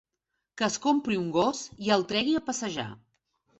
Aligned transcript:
Que 0.61 0.65
es 0.67 0.77
compri 0.85 1.19
un 1.19 1.27
gos 1.37 1.61
i 1.89 1.93
el 1.99 2.07
tregui 2.15 2.35
a 2.43 2.45
passejar. 2.51 2.91